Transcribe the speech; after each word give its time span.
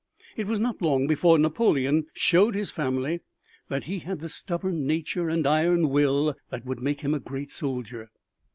It 0.35 0.47
was 0.47 0.59
not 0.59 0.81
long 0.81 1.05
before 1.05 1.37
Napoleon 1.37 2.07
showed 2.13 2.55
his 2.55 2.71
family 2.71 3.19
that 3.67 3.83
he 3.83 3.99
had 3.99 4.17
the 4.19 4.29
stubborn 4.29 4.87
nature 4.87 5.29
and 5.29 5.45
iron 5.45 5.89
will 5.89 6.33
that 6.49 6.65
would 6.65 6.81
make 6.81 7.01
him 7.01 7.13
a 7.13 7.19
great 7.19 7.51
soldier. 7.51 8.09